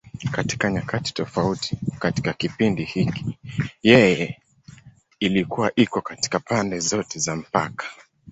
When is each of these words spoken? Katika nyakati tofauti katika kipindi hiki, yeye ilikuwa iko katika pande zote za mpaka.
Katika 0.31 0.71
nyakati 0.71 1.13
tofauti 1.13 1.77
katika 1.99 2.33
kipindi 2.33 2.83
hiki, 2.83 3.37
yeye 3.83 4.41
ilikuwa 5.19 5.71
iko 5.75 6.01
katika 6.01 6.39
pande 6.39 6.79
zote 6.79 7.19
za 7.19 7.35
mpaka. 7.35 7.85